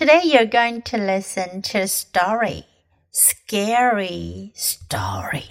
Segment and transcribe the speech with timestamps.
[0.00, 2.64] Today you're going to listen to a story,
[3.10, 5.50] scary story.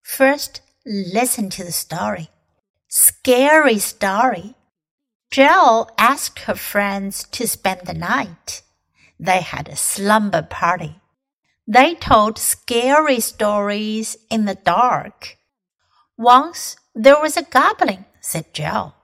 [0.00, 2.30] First, listen to the story.
[2.88, 4.54] Scary story.
[5.30, 8.62] Jill asked her friends to spend the night.
[9.20, 10.98] They had a slumber party.
[11.66, 15.36] They told scary stories in the dark.
[16.16, 18.94] Once there was a goblin, said Jill.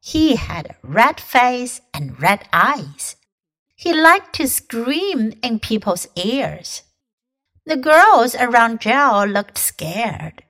[0.00, 3.16] He had a red face and red eyes.
[3.84, 6.84] He liked to scream in people's ears.
[7.66, 10.42] The girls around Jill looked scared,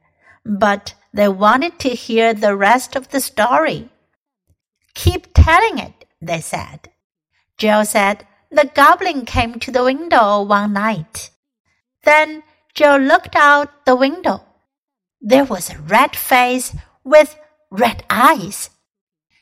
[0.45, 3.89] but they wanted to hear the rest of the story.
[4.95, 6.91] Keep telling it, they said.
[7.59, 11.31] Jill said the goblin came to the window one night.
[12.05, 14.45] Then Jill looked out the window.
[15.21, 16.73] There was a red face
[17.03, 17.37] with
[17.69, 18.71] red eyes.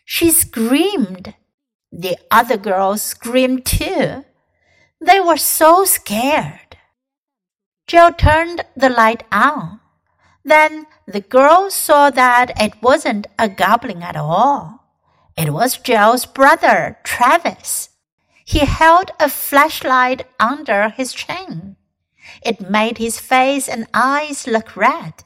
[0.07, 1.35] She screamed
[1.93, 4.25] the other girls screamed too.
[5.01, 6.79] They were so scared.
[7.87, 9.81] Jill turned the light on.
[10.45, 14.81] Then the girls saw that it wasn't a goblin at all.
[15.37, 17.91] It was Jill's brother, Travis.
[18.45, 21.77] He held a flashlight under his chin.
[22.43, 25.25] It made his face and eyes look red.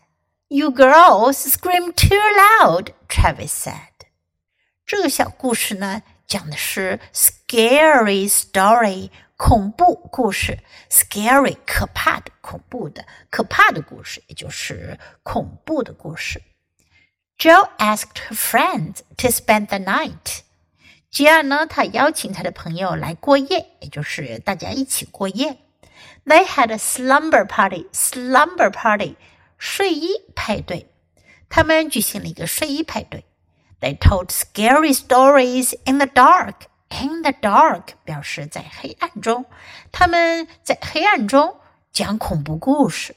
[0.49, 4.07] You girls scream too loud, Travis said.
[4.87, 10.59] 这个小故事呢，讲的是 scary story 恐怖故事
[10.91, 16.43] ，scary 可怕的、恐怖的、可怕的故事，也就是恐怖的故事。
[17.39, 20.41] Joe asked her friends to spend the night。
[21.11, 25.59] 吉尔呢，他邀请他的朋友来过夜，也就是大家一起过夜。
[26.25, 27.87] They had a slumber party.
[27.93, 29.17] Slumber party，
[29.59, 30.91] 睡衣派对。
[31.49, 33.25] 他们举行了一个睡衣派对。
[33.81, 36.69] They told scary stories in the dark.
[36.89, 39.45] In the dark 表示在黑暗中，
[39.93, 41.57] 他们在黑暗中
[41.93, 43.17] 讲恐怖故事。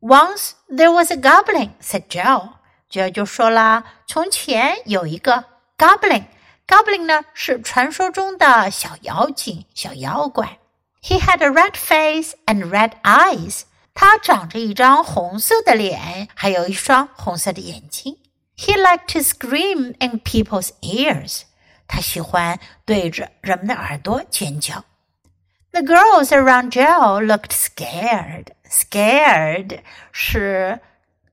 [0.00, 2.54] Once there was a goblin," said Jill.
[2.90, 5.44] Jill 就说啦，从前有一个
[5.78, 6.24] goblin。
[6.66, 10.58] Goblin 呢是传说中的小妖精、小妖怪。
[11.02, 13.62] He had a red face and red eyes.
[13.94, 18.18] 他长着一张红色的脸，还有一双红色的眼睛。
[18.60, 21.44] he liked to scream in people's ears.
[21.88, 24.84] 他喜欢对着人们的耳朵尖叫。
[25.72, 28.48] The girls around Jill looked scared.
[28.68, 29.80] Scared
[30.12, 30.80] 是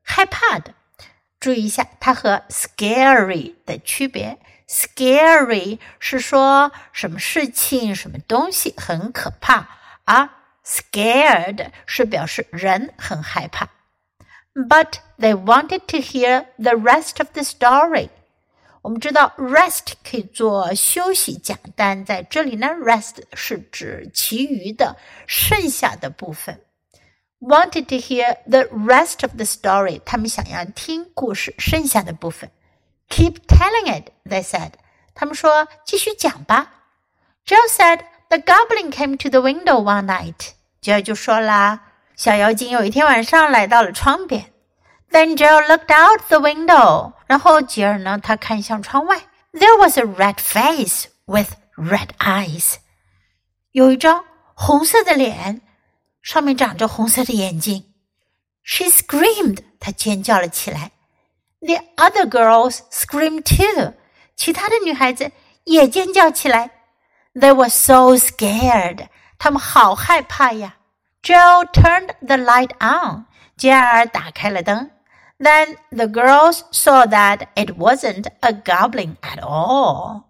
[0.02, 0.74] 害怕的。
[1.40, 4.40] 注意一下它和 scary 的区别。
[4.68, 9.70] Scary 是说什么事情、什么东西很可怕，
[10.06, 10.30] 而
[11.86, 13.70] 是表示人很害怕。
[14.58, 18.10] but they wanted to hear the rest of the story.
[18.82, 24.96] 我们知道 rest 可以做休息假单，在这里呢，rest 是指其余的
[25.28, 26.62] 剩下的部分。
[27.40, 32.50] Wanted to hear the rest of the story，他们想要听故事剩下的部分。
[33.10, 34.72] Keep telling it，they said。
[35.14, 36.74] 他们说继续讲吧。
[37.46, 40.52] Jill said the goblin came to the window one night。
[40.82, 41.87] Jill 就说啦。
[42.17, 44.53] 小妖精有一天晚上来到了窗边。
[45.11, 47.13] Then Joe looked out the window。
[47.27, 49.23] 然后吉尔呢，他看向窗外。
[49.53, 52.75] There was a red face with red eyes。
[53.73, 54.25] 有一张
[54.55, 55.63] 红色的脸，
[56.23, 57.93] 上面长着红色的眼睛。
[58.63, 59.59] She screamed。
[59.81, 60.93] 她尖叫了起来。
[61.61, 63.95] The other girls screamed too。
[64.37, 65.33] 其他的女孩子
[65.65, 66.71] 也尖叫起来。
[67.35, 69.09] They were so scared。
[69.39, 70.76] 她们好害怕呀。
[71.24, 73.26] Jill turned the light on.
[73.58, 74.92] 杰尔打开了灯。
[75.40, 80.24] Then the girls saw that it wasn't a goblin at all.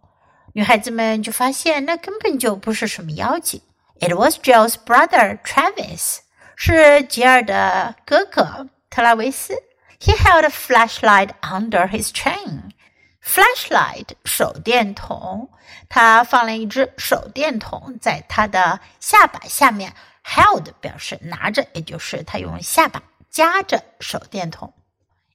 [0.53, 3.61] 女孩子们就发现那根本就不是什么妖精。
[3.99, 6.19] It was Jill's brother Travis.
[6.55, 9.53] 是吉尔的哥哥特拉维斯。
[9.99, 12.71] He held a flashlight under his chin.
[13.23, 15.49] Flashlight 手电筒，
[15.89, 19.93] 他放了一只手电筒在他的下巴下面。
[20.26, 24.72] held 表示拿着，也就是他用下巴夹着手电筒。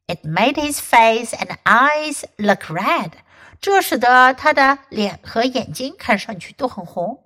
[0.08, 3.12] It made his face and eyes look red，
[3.60, 7.24] 这使得他的脸和眼睛看上去都很红。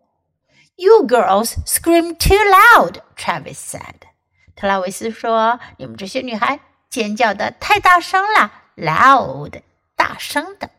[0.75, 4.07] You girls scream too loud，Travis said。
[4.55, 6.59] 特拉维斯说：“你们这些女孩
[6.89, 9.61] 尖叫的太大声了，loud，
[9.95, 10.69] 大声的。”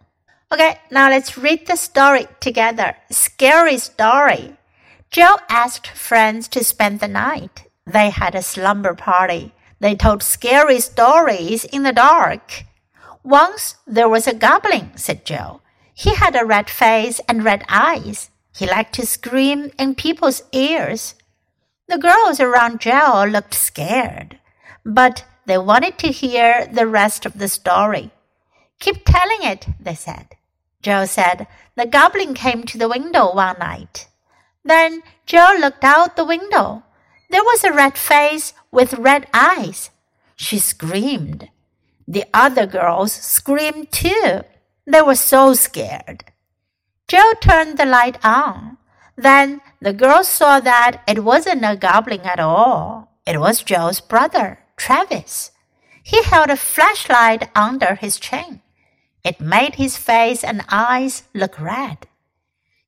[0.51, 2.97] Okay, now let's read the story together.
[3.11, 4.57] Scary story.
[5.12, 7.64] Jill asked friends to spend the night.
[7.86, 9.54] They had a slumber party.
[9.80, 12.64] They told scary stories in the dark.
[13.24, 15.62] Once there was a goblin, said Jill.
[15.94, 18.30] He had a red face and red eyes.
[18.56, 21.16] He liked to scream in people's ears.
[21.88, 24.40] The girls around Jill looked scared,
[24.84, 28.12] but they wanted to hear the rest of the story.
[28.80, 30.36] Keep telling it, they said.
[30.82, 34.08] Jill said, The goblin came to the window one night.
[34.68, 36.84] Then Jill looked out the window.
[37.30, 39.92] There was a red face with red eyes.
[40.36, 41.48] She screamed.
[42.06, 44.44] The other girls screamed too.
[44.86, 46.26] They were so scared.
[47.08, 48.78] Jill turned the light on.
[49.16, 53.12] Then the girls saw that it wasn't a goblin at all.
[53.26, 55.52] It was Jill's brother, Travis.
[56.04, 58.62] He held a flashlight under his chin.
[59.24, 62.08] It made his face and eyes look red.